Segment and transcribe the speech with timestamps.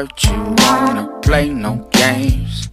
[0.00, 2.70] You, wanna play no games.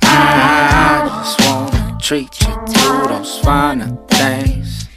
[0.00, 4.88] I just wanna treat you to those finer things.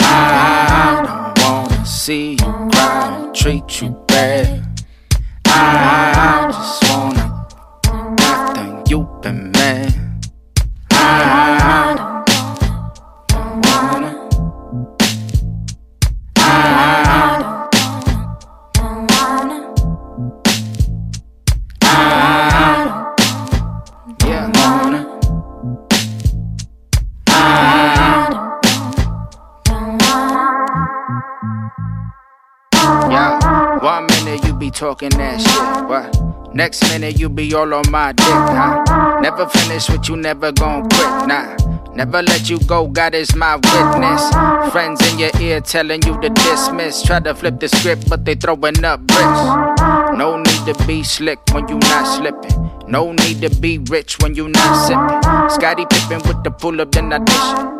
[0.00, 4.82] I don't wanna see you cry or treat you bad.
[5.46, 7.46] I just wanna
[8.20, 9.53] after you've been
[34.84, 36.54] talking that shit, what?
[36.54, 39.18] Next minute you be all on my dick, huh?
[39.22, 41.56] Never finish what you never gon' quit, nah.
[41.94, 44.22] Never let you go, God is my witness.
[44.72, 47.02] Friends in your ear telling you to dismiss.
[47.02, 49.42] Try to flip the script, but they throwing up bricks.
[50.20, 52.70] No need to be slick when you not slipping.
[52.86, 55.48] No need to be rich when you not sipping.
[55.48, 57.74] Scottie Pippen with the pull up, then I dish.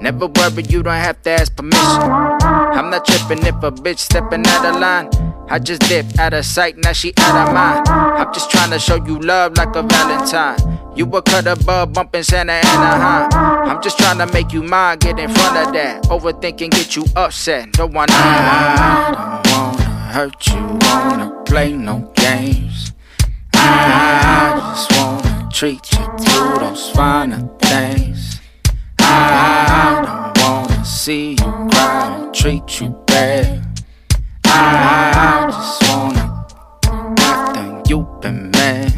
[0.00, 2.10] Never worry, you don't have to ask permission.
[2.10, 5.25] I'm not tripping if a bitch stepping out of line.
[5.48, 7.88] I just dip out of sight, now she out of mind.
[7.88, 10.58] I'm just trying to show you love like a Valentine.
[10.96, 13.68] You a cut above bumping Santa Anaheim.
[13.68, 16.02] I'm just trying to make you mine, get in front of that.
[16.04, 17.72] Overthinking, get you upset.
[17.72, 18.12] Don't wanna.
[18.12, 22.92] I don't wanna hurt you, wanna play no games.
[23.54, 28.40] I just wanna treat you to those finer things.
[28.98, 33.75] I don't wanna see you cry treat you bad.
[34.58, 36.46] I just wanna
[37.18, 38.95] after you've been mad.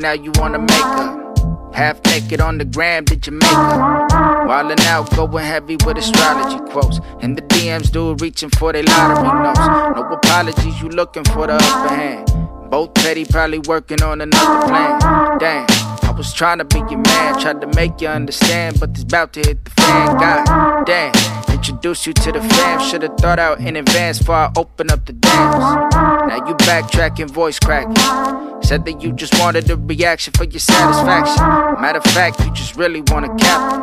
[0.00, 1.74] Now you wanna make up.
[1.74, 4.10] Half naked on the gram, did you make up?
[4.48, 7.00] Wildin' out, going heavy with astrology quotes.
[7.20, 9.60] And the DMs, dude reaching for their lottery notes.
[9.96, 12.39] No apologies, you looking for the upper hand.
[12.70, 15.38] Both petty, probably working on another plan.
[15.38, 15.66] Damn,
[16.02, 19.32] I was trying to be your man, tried to make you understand, but it's about
[19.32, 20.16] to hit the fan.
[20.16, 21.12] God damn,
[21.52, 22.80] introduce you to the fam.
[22.80, 25.58] Should've thought out in advance before I open up the dams.
[25.92, 27.96] Now you backtracking, voice cracking.
[28.62, 31.42] Said that you just wanted a reaction for your satisfaction.
[31.80, 33.80] Matter of fact, you just really want a captain.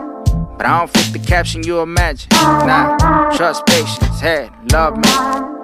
[0.55, 2.29] But I don't fit the caption you imagine.
[2.31, 5.56] Nah, trust, patience, head, love me.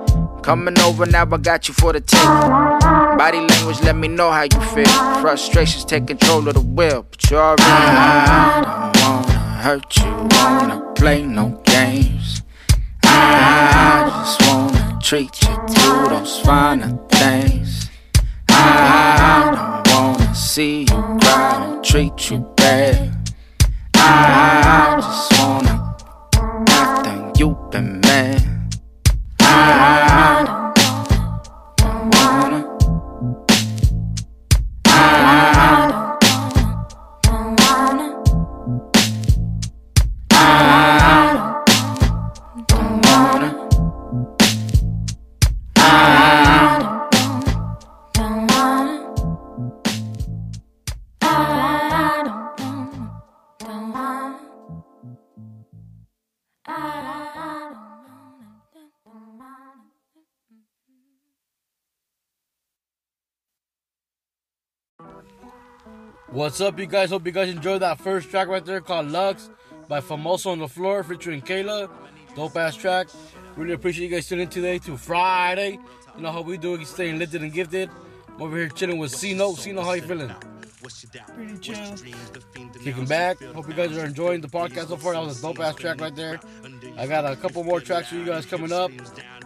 [0.44, 2.28] Coming over now, I got you for the taking.
[2.28, 4.86] Body language, let me know how you feel.
[5.22, 10.92] Frustrations take control of the will, but you already I don't wanna hurt you, wanna
[10.96, 12.42] play no games.
[13.04, 17.90] I just wanna treat you to those finer things.
[18.50, 23.32] I don't wanna see you cry or treat you bad.
[23.96, 25.96] I just wanna
[26.68, 28.50] after you've been mad.
[29.40, 30.13] I
[66.34, 67.12] What's up, you guys?
[67.12, 69.52] Hope you guys enjoyed that first track right there called Lux
[69.88, 71.88] by Famoso and Lafleur featuring Kayla.
[72.36, 73.10] Dope ass track.
[73.56, 75.78] Really appreciate you guys tuning in today to Friday.
[76.16, 77.92] You know how we do it, staying lifted and gifted.
[78.34, 79.60] I'm over here chilling with C Note.
[79.60, 80.34] C Note, how you feeling?
[81.36, 81.96] Pretty chill.
[82.84, 83.40] Kicking back.
[83.40, 85.14] Hope you guys are enjoying the podcast so far.
[85.14, 86.40] That was a dope ass track right there.
[86.98, 88.90] I got a couple more tracks for you guys coming up.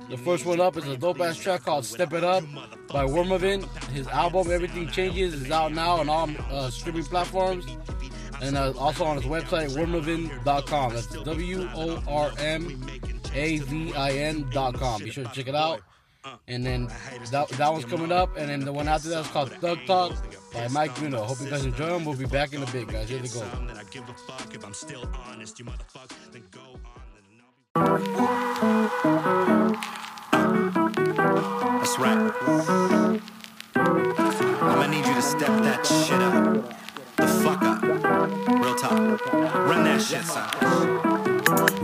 [0.09, 2.44] The first one up is a dope ass track called Step It Up
[2.88, 3.68] by Wormavin.
[3.89, 7.65] His album, Everything Changes, is out now on all uh, streaming platforms.
[8.42, 10.94] And uh, also on his website, wormavin.com.
[10.94, 12.89] That's W O R M
[13.33, 15.04] A V I N.com.
[15.04, 15.81] Be sure to check it out.
[16.48, 16.88] And then
[17.31, 18.38] that, that one's coming up.
[18.38, 20.13] And then the one after that is called Thug Talk
[20.54, 21.24] by Mic Uno.
[21.24, 22.06] Hope you guys enjoy them.
[22.06, 23.09] We'll be back in a bit, guys.
[23.09, 23.44] Here we go.
[27.78, 27.96] That's
[32.00, 32.32] right.
[33.76, 36.74] I'ma need you to step that shit up.
[37.18, 37.84] The fuck up.
[38.64, 39.34] Real talk.
[39.34, 41.17] Run that shit, son.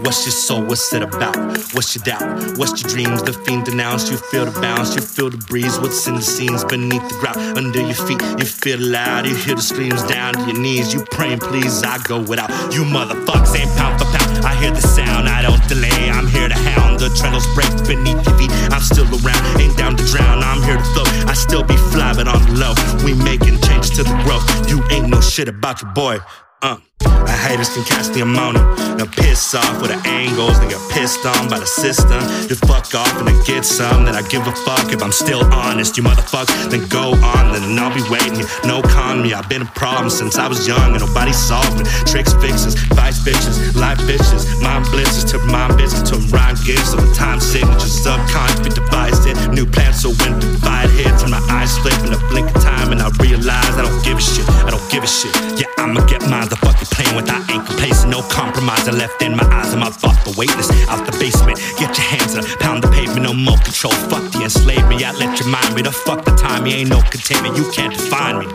[0.04, 0.64] What's your soul?
[0.64, 1.38] What's it about?
[1.74, 2.58] What's your doubt?
[2.58, 3.24] What's your dreams?
[3.24, 4.12] The fiend denounced.
[4.12, 4.96] You feel the bounce.
[4.96, 5.80] You feel the breeze.
[5.80, 7.58] What's in the scenes beneath the ground?
[7.58, 8.22] Under your feet.
[8.38, 9.26] You feel loud.
[9.26, 10.94] You hear the screams down to your knees.
[10.94, 11.84] You praying, please.
[11.84, 12.50] I go without.
[12.74, 14.46] You motherfuckers ain't pound for pound.
[14.46, 15.30] I hear the sound.
[15.30, 16.12] I don't delay.
[16.12, 17.00] I'm here to hound.
[17.00, 18.52] The treadles break beneath your feet.
[18.76, 19.62] I'm still around.
[19.62, 20.44] Ain't down to drown.
[20.44, 21.08] I'm here to float.
[21.32, 22.76] I still be fly, but on the low.
[23.06, 24.44] We making changes to the growth.
[24.68, 26.20] You ain't no shit about your boy.
[26.62, 26.78] Uh.
[27.06, 28.62] I haters can catch the ammonia.
[28.98, 30.60] Now piss off with the angles.
[30.60, 32.22] They get pissed on by the system.
[32.50, 34.06] You fuck off and then get some.
[34.06, 35.98] Then I give a fuck if I'm still honest.
[35.98, 37.54] You motherfucker, then go on.
[37.54, 38.36] Then I'll be waiting.
[38.36, 38.50] here.
[38.66, 39.34] No con me.
[39.34, 41.86] I've been a problem since I was young and nobody solved.
[42.06, 47.02] Tricks, fixes, vice bitches, life bitches, mind blitzes to mind business to rhyme gifts of
[47.02, 47.92] the time signatures.
[48.04, 49.36] Subconscious devised it.
[49.52, 52.92] New plans so when divide hits and my eyes flip in a blink of time
[52.92, 54.48] and I realize I don't give a shit.
[54.68, 55.34] I don't give a shit.
[55.60, 56.50] Yeah, I'ma get mine.
[56.50, 58.10] The fucking playing with I ain't complacent.
[58.12, 58.88] No compromise.
[58.88, 61.58] I left in my eyes and my thought the weightless out the basement.
[61.80, 63.24] Get your hands up, pound the pavement.
[63.24, 63.94] No more control.
[64.10, 65.04] Fuck the enslavement.
[65.04, 65.82] I let your mind me.
[65.82, 66.66] The fuck the time.
[66.66, 67.58] You ain't no containment.
[67.58, 68.48] You can't define me.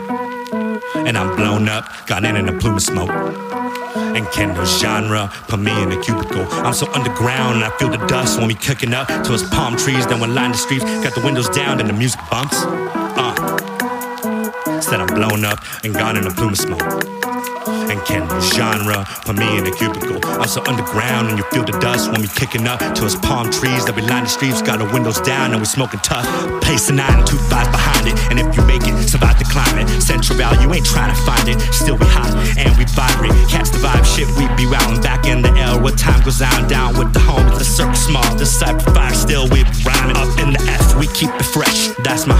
[1.07, 3.09] And I'm blown up, got in in a plume of smoke.
[3.09, 6.45] And Kendall genre, put me in a cubicle.
[6.65, 9.07] I'm so underground and I feel the dust when we cooking up.
[9.07, 10.83] To us palm trees, then we line the streets.
[11.03, 12.63] Got the windows down and the music bumps.
[12.63, 13.33] Uh.
[14.81, 17.18] Said I'm blown up and gone in a plume of smoke.
[17.89, 20.19] And Kendall genre, put me in a cubicle.
[20.23, 22.79] I'm so underground and you feel the dust when we kicking up.
[22.79, 24.61] To us palm trees that we line the streets.
[24.61, 26.25] Got the windows down and we smoking tough.
[26.61, 28.15] Place a nine, two fives behind it.
[28.31, 29.89] And if you make it, survive the climate.
[30.01, 31.59] Central Valley, you ain't trying to find it.
[31.73, 33.33] Still we hot and we vibrate.
[33.49, 35.81] Catch the vibe, shit, we be routing back in the L.
[35.81, 37.57] Where time goes on down with the homies.
[37.59, 40.15] The circle small, the cypher fire still we rhyming.
[40.15, 41.89] Up in the F, we keep it fresh.
[42.05, 42.38] That's my.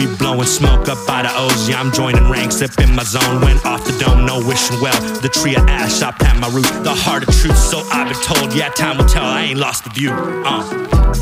[0.00, 1.28] We in blowing smoke up by the.
[1.68, 3.42] Yeah, I'm joining ranks up in my zone.
[3.42, 4.98] Went off the dome, no wishing well.
[5.20, 6.64] The tree of ash, I pat my root.
[6.84, 8.54] The heart of truth, so I've been told.
[8.54, 9.24] Yeah, time will tell.
[9.24, 10.10] I ain't lost the view.
[10.10, 10.64] Uh,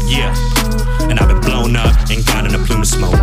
[0.06, 0.30] yeah.
[1.10, 3.18] And I've been blown up and gone in a plume of smoke.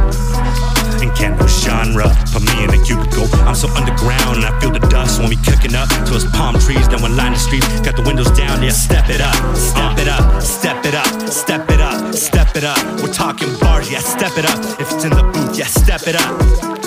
[0.99, 3.27] And Kendall genre, put me in a cubicle.
[3.47, 5.87] I'm so underground and I feel the dust when we cooking up.
[5.87, 7.67] To it's palm trees, then we line the streets.
[7.79, 11.69] Got the windows down, yeah, step it up, step it up, step it up, step
[11.71, 12.81] it up, step it up.
[12.99, 13.55] We're talking
[13.89, 14.59] yeah, step it up.
[14.79, 16.84] If it's in the booth, yeah, step it up.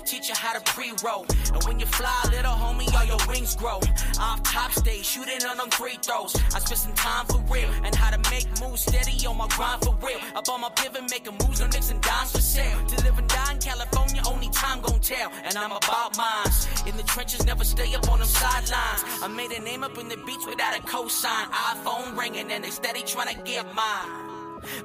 [0.00, 1.26] Tryna teach you how to pre-roll.
[1.54, 3.80] And when you fly, little homie, all your wings grow.
[4.20, 6.34] Off top stage, shooting on them free throws.
[6.54, 9.82] I spent some time for real, and how to make moves steady on my grind
[9.82, 10.18] for real.
[10.34, 12.84] Up on my pivot, making moves on nicks and dimes for sale.
[12.86, 15.30] To live and die in California, only time gon' tell.
[15.44, 16.68] And I'm about mines.
[16.86, 19.04] In the trenches, never stay up on them sidelines.
[19.22, 21.46] I made a name up in the beach without a cosign.
[21.74, 24.29] iPhone ringing, and they steady tryna get mine.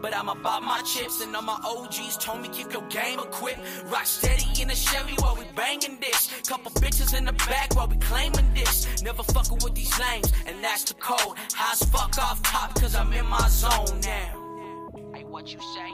[0.01, 3.60] But I'm about my chips and all my OGs told me keep your game equipped.
[3.86, 6.32] Rock steady in the Chevy while we banging this.
[6.48, 9.01] Couple bitches in the back while we claiming this.
[9.03, 11.38] Never fucking with these lames, and that's the code.
[11.53, 14.91] High fuck off top, cause I'm in my zone now.
[15.13, 15.89] Hey, what you say?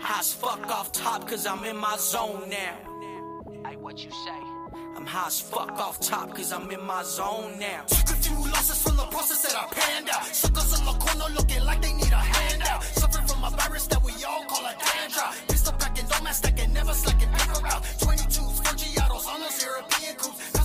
[0.00, 2.76] High fuck off top, cause I'm in my zone now.
[3.66, 4.51] Hey, what you say?
[4.96, 7.82] I'm high as fuck off top, cause I'm in my zone now.
[7.86, 10.26] Took a few losses from the process that I panned out.
[10.26, 12.82] Suckers in the corner looking like they need a handout.
[12.84, 15.44] Suffering from a virus that we all call a dandruff.
[15.48, 17.82] Pistol packing, don't mess stacking, never slacking, paper out.
[18.00, 20.61] 22s, Frenchiatos on those European coups.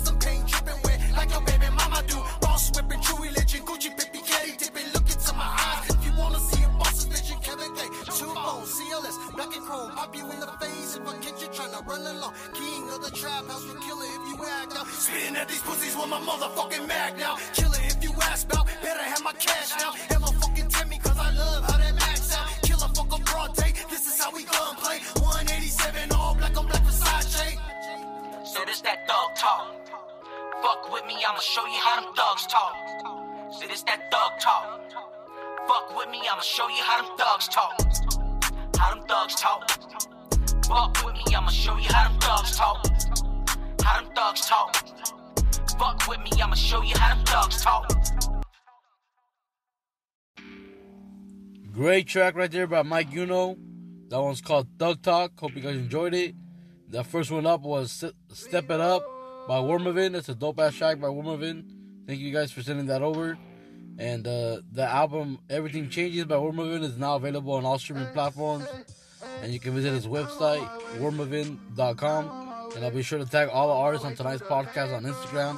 [15.07, 17.37] Spitting at these pussies with my motherfucking mag now.
[17.37, 19.91] If you ask about, better have my cash now.
[19.93, 22.49] Fucking me, cause I love how that max out.
[23.31, 24.99] Broad day, this is how we gun play.
[25.23, 27.55] 187 all black on black Versace.
[28.45, 29.75] So this that dog talk.
[30.61, 32.75] Fuck with me, I'ma show you how them thugs talk.
[33.53, 34.91] So this that dog talk.
[35.69, 37.79] Fuck with me, I'ma show you how them thugs talk.
[38.77, 39.71] How them thugs talk.
[40.67, 42.85] Fuck with me, I'ma show you how them thugs talk.
[43.81, 44.83] How them thugs talk.
[45.77, 47.89] Fuck with me, I'ma show you how them thugs talk.
[51.71, 53.55] Great track right there by Mic Uno.
[54.09, 55.39] That one's called Thug Talk.
[55.39, 56.33] Hope you guys enjoyed it.
[56.89, 58.03] The first one up was
[58.33, 59.03] Step It Up
[59.47, 60.13] by Wormavin.
[60.13, 61.65] That's a dope ass track by Wormavin.
[62.07, 63.37] Thank you guys for sending that over.
[63.99, 68.65] And uh, the album Everything Changes by Wormavin is now available on all streaming platforms.
[69.43, 70.67] And you can visit his website,
[70.99, 72.46] wormavin.com.
[72.77, 75.57] And I'll be sure to tag all the artists on tonight's podcast on Instagram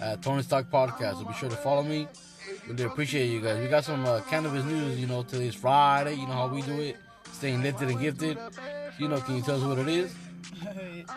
[0.00, 1.18] at Tony's Talk Podcast.
[1.18, 2.06] So be sure to follow me.
[2.68, 3.60] We really appreciate you guys.
[3.60, 6.14] We got some uh, cannabis news, you know, today's Friday.
[6.14, 6.98] You know how we do it.
[7.32, 8.38] Staying lifted and gifted.
[8.96, 10.14] You know, can you tell us what it is?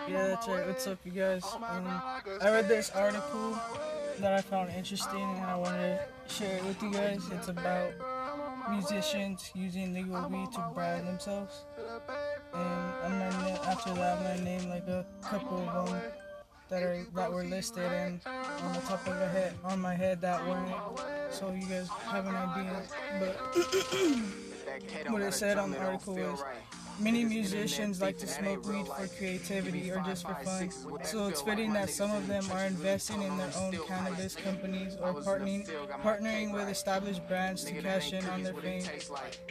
[0.09, 0.65] Yeah, that's right.
[0.65, 1.43] What's up, you guys?
[1.43, 1.86] Um,
[2.41, 3.55] I read this article
[4.21, 7.21] that I found interesting and I wanted to share it with you guys.
[7.31, 7.91] It's about
[8.71, 11.65] musicians using legal weed to brand themselves.
[12.53, 16.01] And I'm gonna, na- after that, I'm gonna name like a couple of them
[16.69, 20.22] that are that were listed and on the top of my head, on my head
[20.22, 20.69] that weren't.
[21.31, 22.84] So you guys have an idea.
[23.19, 23.38] But
[25.12, 26.43] what it said on the article was
[27.00, 30.70] Many musicians like to smoke weed for creativity or just for fun,
[31.03, 35.13] so it's fitting that some of them are investing in their own cannabis companies or
[35.13, 35.65] partnering,
[36.03, 38.84] partnering with established brands to cash in on their fame.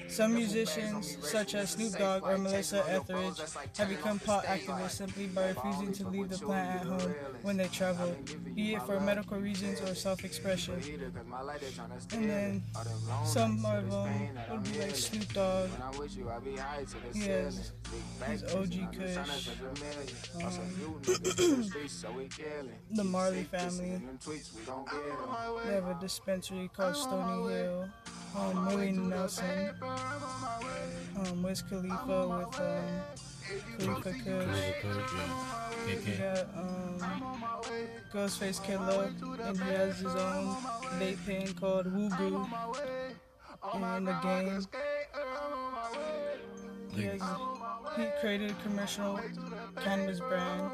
[0.09, 3.41] Some musicians, such as Snoop Dogg or Melissa Etheridge,
[3.79, 7.69] have become pot activists simply by refusing to leave the plant at home when they
[7.69, 8.15] travel,
[8.55, 10.75] be it for medical reasons or self-expression.
[12.13, 12.63] And then
[13.25, 15.71] some of them would be like Snoop Dogg.
[17.15, 17.73] He has
[18.27, 19.49] his OG Kush.
[20.45, 21.01] Um,
[22.91, 24.03] the Marley family.
[25.65, 27.89] They have a dispensary called Stony Hill.
[28.37, 29.71] Um, Willie Nelson.
[31.17, 32.85] Um, Wiz Khalifa with um,
[33.79, 34.59] Khalifa Kush.
[35.87, 36.99] We got um,
[38.13, 39.13] Ghostface Killah,
[39.49, 40.57] and he has his own
[40.99, 42.47] vape pen called Wubu.
[43.75, 44.63] In the game,
[46.99, 49.21] he, he created a commercial
[49.83, 50.71] cannabis brand,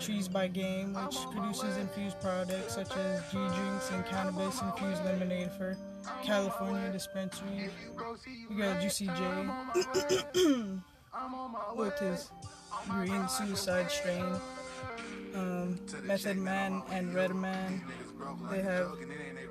[0.00, 5.52] Trees by Game, which produces infused products such as G drinks and cannabis infused lemonade
[5.52, 5.76] for
[6.22, 7.70] California dispensaries.
[8.48, 9.48] We got Juicy J
[11.76, 12.30] with his
[12.88, 14.24] green suicide strain.
[15.34, 17.82] Um, Method Man and Redman,
[18.50, 18.92] they have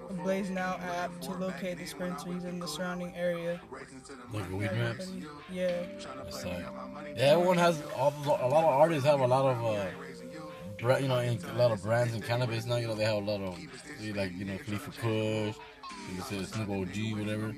[0.10, 3.62] a Blaze Now app to locate dispensaries in the surrounding area.
[4.34, 5.24] Like Weedmaps?
[5.52, 5.84] Yeah.
[6.24, 6.66] That's like,
[7.16, 11.20] yeah, everyone has all, a lot of artists have a lot of uh, you know,
[11.20, 12.78] in, a lot of brands in cannabis now.
[12.78, 13.58] You know, they have a lot of
[14.16, 15.56] like you know, Khalifa Kush,
[16.16, 17.54] you say Snoop OG, whatever.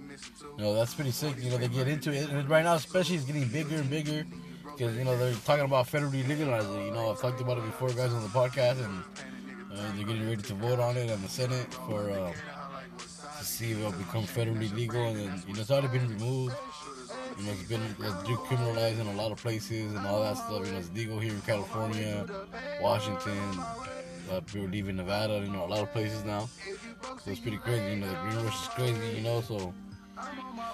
[0.57, 1.35] You know, that's pretty sick.
[1.39, 4.25] You know, they get into it, and right now, especially, it's getting bigger and bigger
[4.75, 6.85] because you know they're talking about federally legalizing.
[6.85, 9.03] You know, I've talked about it before, guys, on the podcast, and
[9.73, 12.31] uh, they're getting ready to vote on it in the Senate for uh,
[13.39, 16.55] to see if it'll become federally legal, and then you know it's already been removed.
[17.37, 20.65] You know, it's been it's decriminalized in a lot of places and all that stuff.
[20.65, 22.25] You know, it's legal here in California,
[22.81, 23.59] Washington,
[24.31, 25.39] uh, people leaving Nevada.
[25.39, 26.49] You know, a lot of places now.
[27.23, 27.91] So it's pretty crazy.
[27.91, 29.17] You know, the green rush is crazy.
[29.17, 29.73] You know, so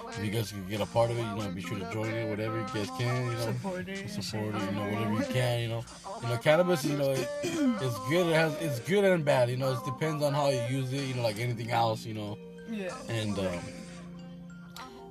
[0.10, 2.10] if you guys can get a part of it, you know, be sure to join
[2.10, 3.26] it, whatever you guys can.
[3.26, 4.10] You know, Support it.
[4.10, 4.62] support it.
[4.62, 5.60] You know, whatever you can.
[5.62, 5.84] You know,
[6.24, 6.86] you know, cannabis.
[6.86, 8.28] You know, it, it's good.
[8.28, 9.50] It has it's good and bad.
[9.50, 11.02] You know, it depends on how you use it.
[11.04, 12.06] You know, like anything else.
[12.06, 12.38] You know
[12.70, 12.94] Yeah.
[13.10, 13.60] and um,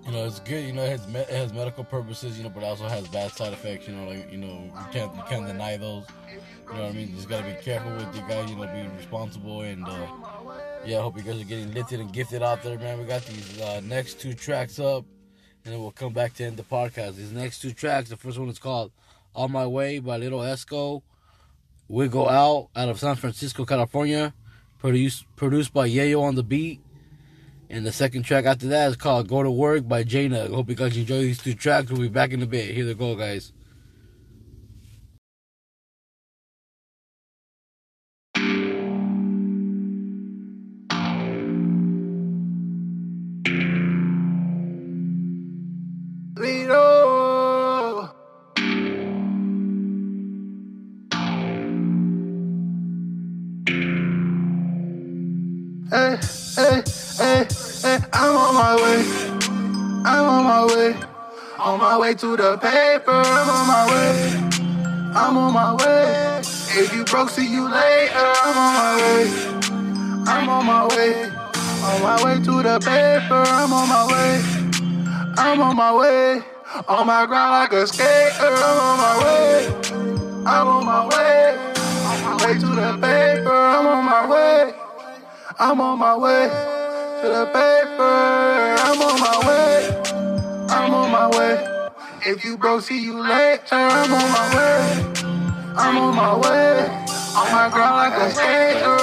[0.06, 0.64] you know it's good.
[0.66, 2.36] You know it has me- it has medical purposes.
[2.38, 3.86] You know, but it also has bad side effects.
[3.88, 6.04] You know, like you know you can't you can't deny those.
[6.68, 7.08] You know what I mean?
[7.10, 8.50] You just gotta be careful with you guys.
[8.50, 10.06] You know, be responsible and uh,
[10.84, 10.98] yeah.
[10.98, 12.98] I hope you guys are getting lifted and gifted out there, man.
[12.98, 15.04] We got these uh, next two tracks up,
[15.64, 17.16] and then we'll come back to end the podcast.
[17.16, 18.10] These next two tracks.
[18.10, 18.92] The first one is called
[19.34, 21.02] "On My Way" by Litto Esco.
[21.88, 24.34] Wiggle Out out of San Francisco, California.
[24.78, 26.80] Produced produced by Yayo on the beat.
[27.68, 30.54] And the second track after that is called Go to Work by J-Nug.
[30.54, 31.90] Hope you guys enjoy these two tracks.
[31.90, 32.72] We'll be back in a bit.
[32.72, 33.52] Here they go, guys.
[62.06, 63.10] Way to the paper.
[63.10, 64.12] I'm on my way.
[65.12, 66.38] I'm on my way.
[66.80, 68.28] If you broke, see you later.
[68.46, 69.22] I'm on my way.
[70.32, 71.12] I'm on my way.
[71.88, 73.42] On my way to the paper.
[73.58, 74.32] I'm on my way.
[75.36, 76.42] I'm on my way.
[76.86, 78.54] On my ground like a skater.
[78.68, 79.66] I'm on my way.
[80.46, 81.58] I'm on my way.
[82.46, 83.58] Way to the paper.
[83.76, 84.74] I'm on my way.
[85.58, 86.44] I'm on my way
[87.20, 88.14] to the paper.
[88.86, 90.66] I'm on my way.
[90.70, 91.75] I'm on my way.
[92.28, 93.62] If you broke, see you later.
[93.70, 95.22] I'm on my way.
[95.76, 96.88] I'm on my way.
[97.36, 98.96] On my ground like a skater.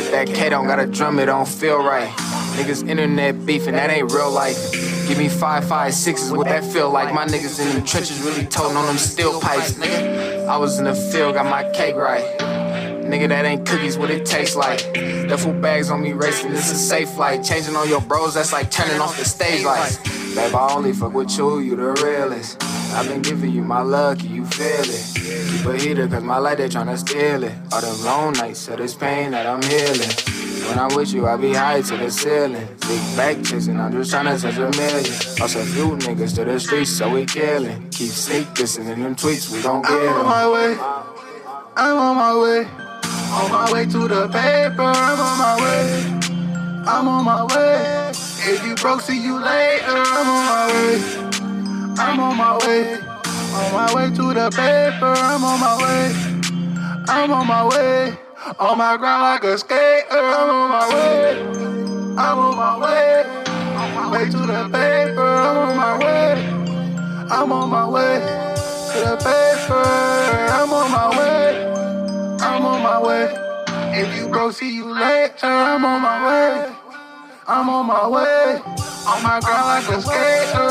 [0.00, 2.08] If that K don't got a drum, it don't feel right.
[2.56, 4.72] Niggas internet beefing, that ain't real life.
[5.06, 7.14] Give me five, five, sixes, what that feel like?
[7.14, 10.48] My niggas in them trenches really toting on them steel pipes, nigga.
[10.48, 12.24] I was in the field, got my cake right.
[12.40, 14.82] Nigga, that ain't cookies, what it tastes like.
[15.28, 17.44] Duffel bags on me racing, this is safe flight.
[17.44, 20.15] Changing on your bros, that's like turning off the stage lights.
[20.36, 22.62] Babe, I only fuck with you, you the realest.
[22.94, 25.06] I've been giving you my luck, you feel it.
[25.50, 27.54] Keep a heater, cause my light, they tryna steal it.
[27.72, 30.10] All them long nights, so this pain that I'm healing.
[30.68, 32.68] When I'm with you, I be high to the ceiling.
[32.88, 35.14] Big back chasing, I'm just tryna touch a million.
[35.42, 37.88] Also, few niggas to the streets, so we killing.
[37.90, 40.26] Keep sneak dissing in them tweets, we gon' get I'm on 'em.
[40.26, 40.78] my way.
[41.76, 42.68] I'm on my way.
[43.32, 44.82] On my way to the paper.
[44.82, 46.20] I'm on my way.
[46.86, 48.10] I'm on my way.
[48.48, 49.86] If you broke, see you later.
[49.88, 51.00] I'm on my way.
[51.98, 52.98] I'm on my way.
[53.54, 55.06] On my way to the paper.
[55.06, 56.12] I'm on my way.
[57.08, 58.18] I'm on my way.
[58.58, 60.06] On my ground like a skater.
[60.10, 61.40] I'm on my way.
[62.18, 63.24] I'm on my way.
[63.76, 65.22] On my way to the paper.
[65.22, 66.32] I'm on my way.
[67.30, 68.20] I'm on my way
[68.92, 69.82] to the paper.
[70.58, 71.72] I'm on my way.
[72.40, 73.34] I'm on my way.
[73.98, 75.46] If you broke, see you later.
[75.46, 76.76] I'm on my way.
[77.48, 78.85] I'm on my way.
[79.06, 80.70] On my ground like a skater.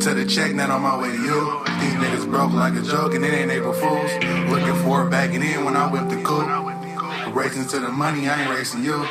[0.00, 1.64] To the check, not on my way to you.
[1.80, 4.12] These niggas broke like a joke and it ain't April Fools.
[4.50, 6.46] Looking for it backing in when I whip the coupe.
[7.34, 9.02] Racing to the money, I ain't racing you.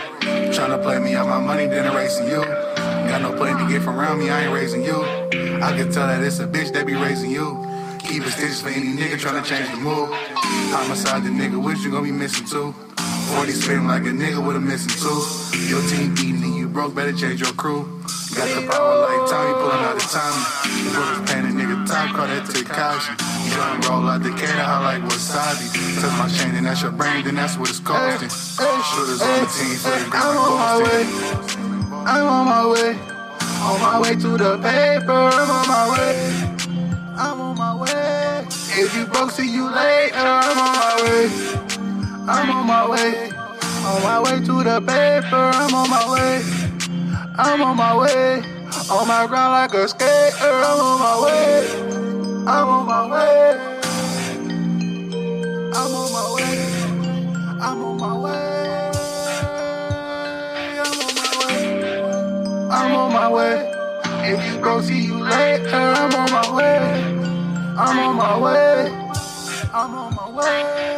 [0.54, 2.44] Tryna play me out my money, then erasing you.
[2.44, 5.02] Got no plan to get from around me, I ain't raising you.
[5.02, 7.58] I can tell that it's a bitch that be raising you.
[8.00, 10.10] Keep it stitches for any nigga tryna change the mood.
[10.14, 12.72] Homicide the nigga, which you gon' be missing too.
[13.34, 15.70] 40 spinning like a nigga with a missing tooth.
[15.70, 17.86] Your team beating and you broke, better change your crew.
[18.34, 20.42] Got the power like Tommy pulling out the Tommy.
[20.90, 23.14] Brothers a nigga top, call that Takashi.
[23.54, 25.70] Trying roll out the can, I like wasabi.
[26.02, 28.30] Touch my chain, then that's your brain, then that's what it's costing.
[28.30, 31.04] Shooters on the team for the I'm on my way.
[32.10, 32.98] I'm on my way.
[33.62, 35.12] On my way to the paper.
[35.14, 36.16] I'm on my way.
[37.16, 38.48] I'm on my way.
[38.50, 40.18] If you broke, see you later.
[40.18, 41.30] I'm on my way.
[42.28, 43.30] I'm on my way.
[43.86, 45.52] On my way to the paper.
[45.54, 46.63] I'm on my way.
[47.36, 48.44] I'm on my way.
[48.92, 50.36] On my ground like a skater.
[50.40, 51.68] I'm on my way.
[52.48, 53.80] I'm on my way.
[55.60, 56.84] I'm on my way.
[57.60, 58.94] I'm on my way.
[62.72, 63.72] I'm on my way.
[64.32, 65.76] If you broke, see you later.
[65.76, 67.24] I'm on my way.
[67.78, 69.10] I'm on my way.
[69.74, 70.93] I'm on my way.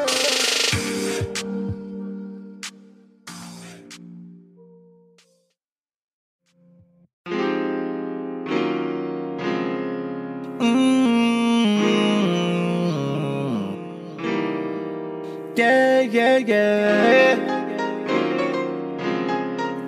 [16.15, 17.35] Yeah, yeah.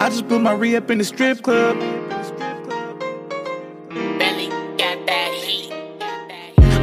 [0.02, 1.80] I just put my re up in the strip club.
[4.20, 5.72] Belly got that heat.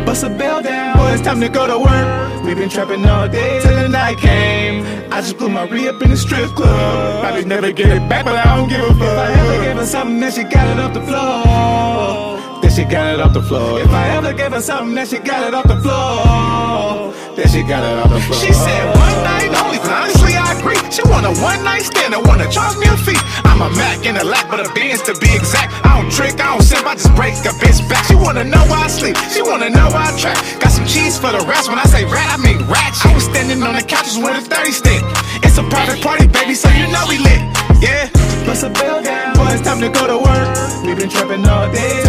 [0.07, 2.44] Bust a bell down, boy, it's time to go to work.
[2.44, 4.83] we been trapping all day till the night came.
[5.12, 7.20] I just put my re up in the strip club.
[7.20, 9.02] Probably never get it back, but I don't give a fuck.
[9.02, 12.62] If I ever gave her something, then she got it off the floor.
[12.62, 13.78] Then she got it off the floor.
[13.78, 17.12] If I ever gave her something, then she got it off the floor.
[17.35, 18.38] She got it off the floor.
[18.38, 19.83] She said one night only.
[19.83, 20.79] Honestly, I agree.
[20.94, 23.18] She want a one night stand and wanna charge me a fee.
[23.42, 25.75] I'm a Mac in a lap of the Benz to be exact.
[25.83, 28.07] I don't trick, I don't simp, I just break a bitch back.
[28.07, 29.18] She wanna know where I sleep.
[29.35, 30.38] She wanna know where I trap.
[30.62, 31.66] Got some cheese for the rats.
[31.66, 33.11] When I say rat, I mean ratchet.
[33.11, 35.03] I was standing on the couches with a 30 stick.
[35.42, 37.42] It's a private party, baby, so you know we lit.
[37.83, 38.07] Yeah.
[38.47, 40.55] Bust a bell down, boy, it's time to go to work.
[40.87, 42.04] we been trapping all day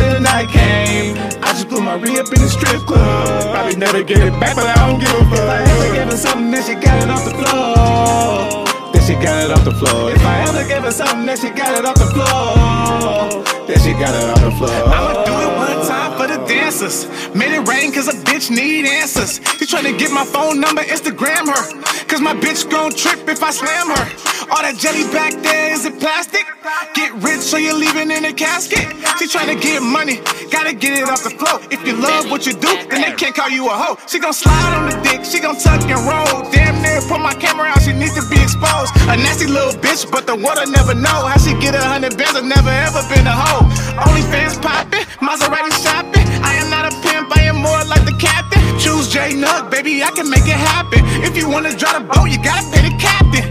[1.96, 3.52] I just put my re up in the strip club.
[3.52, 5.40] Probably never get it back, but I don't give a fuck.
[5.40, 8.92] If I ever gave her something, then she got it off the floor.
[8.92, 10.12] Then she got it off the floor.
[10.12, 13.44] If I ever gave her something, then she got it off the floor.
[13.68, 14.82] Then she got it off the floor.
[14.92, 15.64] I'ma do it
[16.80, 17.08] dancers.
[17.36, 19.40] Made it rain cause a bitch need answers.
[19.60, 21.64] You tryna get my phone number, Instagram her.
[22.08, 24.06] Cause my bitch gon' trip if I slam her.
[24.52, 26.46] All that jelly back there, is it plastic?
[26.94, 28.86] Get rich so you're leaving in a casket.
[29.20, 30.20] She tryna get money,
[30.52, 31.60] gotta get it off the floor.
[31.72, 33.98] If you love what you do, then they can't call you a hoe.
[34.08, 36.52] She gon' slide on the dick, she gon' tuck and roll.
[36.52, 38.96] Damn and put my camera out, she needs to be exposed.
[39.12, 42.36] A nasty little bitch, but the water never know how she get a hundred bands.
[42.36, 43.85] I've never ever been a hoe.
[43.96, 46.28] Only fans popping, Maserati shopping.
[46.44, 48.60] I am not a pimp, I am more like the captain.
[48.78, 51.00] Choose J Nug, baby, I can make it happen.
[51.24, 53.46] If you wanna drive the boat, you gotta pay the captain.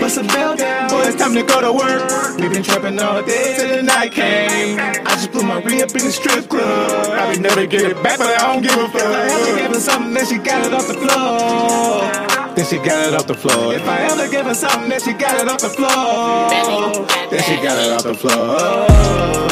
[0.00, 2.38] Bust a bell down, boy, it's time to go to work.
[2.38, 4.78] We been trapping all day till the night came.
[4.78, 7.10] I just put my re up in the strip club.
[7.18, 9.02] I would never get it back, but I don't give a fuck.
[9.02, 12.54] I ever gave her something, then she got it off the floor.
[12.54, 13.74] Then she got it off the floor.
[13.74, 17.06] If I ever give her something, then she got it off the floor.
[17.30, 19.47] Then she got it off the floor.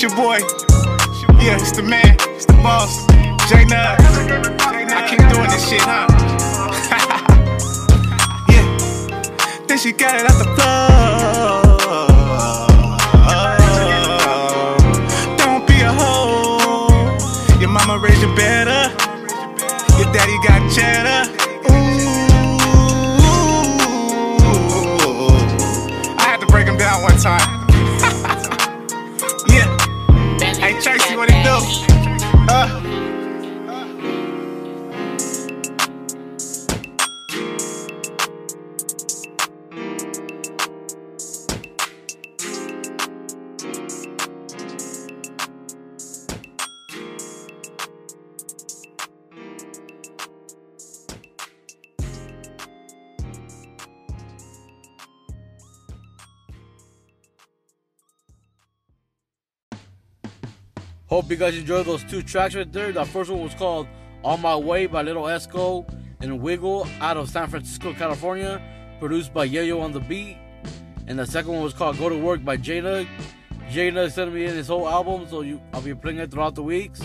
[0.00, 0.38] It's your boy.
[1.42, 2.14] Yeah, it's the man.
[2.28, 3.04] It's the boss.
[3.48, 3.98] J Nug.
[4.92, 6.06] I keep doing this shit, huh?
[8.48, 9.66] yeah.
[9.66, 11.57] Then she got it off the floor.
[61.38, 62.90] Guys enjoyed those two tracks right there.
[62.90, 63.86] The first one was called
[64.24, 65.88] On My Way by Litto Esco
[66.20, 68.60] and Wiggle out of San Francisco, California,
[68.98, 70.36] produced by Yayo on the beat.
[71.06, 73.06] And the second one was called Go to Work by J-Nug.
[73.70, 76.62] J-Nug sent me in his whole album, so you, I'll be playing it throughout the
[76.64, 77.00] weeks.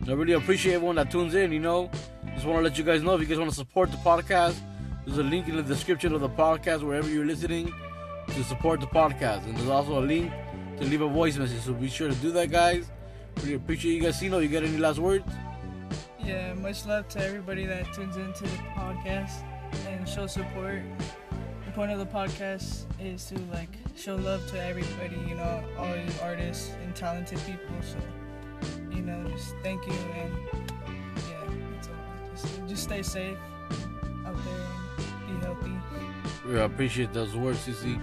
[0.00, 1.90] And I really appreciate everyone that tunes in, you know.
[2.32, 4.56] Just want to let you guys know if you guys want to support the podcast,
[5.04, 7.70] there's a link in the description of the podcast wherever you're listening
[8.28, 9.44] to support the podcast.
[9.44, 10.32] And there's also a link
[10.78, 12.90] to leave a voice message, so be sure to do that, guys.
[13.36, 14.18] Really appreciate you guys.
[14.18, 15.24] C Note, you got any last words?
[16.24, 19.42] Yeah, much love to everybody that tunes into the podcast
[19.86, 20.82] and show support.
[21.64, 25.94] The point of the podcast is to like show love to everybody, you know, all
[25.94, 27.76] you artists and talented people.
[27.82, 27.98] So,
[28.90, 30.34] you know, just thank you and
[31.28, 31.94] yeah, that's all.
[32.34, 33.38] Just, just stay safe
[34.26, 35.72] out there and be healthy.
[36.48, 38.00] We appreciate those words, CC.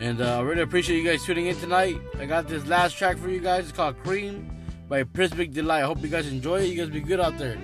[0.00, 2.00] And uh, I really appreciate you guys tuning in tonight.
[2.18, 3.64] I got this last track for you guys.
[3.64, 4.50] It's called Cream
[4.90, 5.84] by Prismic Delight.
[5.84, 6.66] I hope you guys enjoy it.
[6.66, 7.56] You guys be good out there.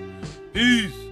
[0.53, 1.06] Peace.